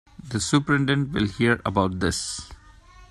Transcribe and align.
The 0.29 0.39
superintendent 0.39 1.11
will 1.13 1.27
hear 1.27 1.61
about 1.63 1.99
this. 1.99 2.49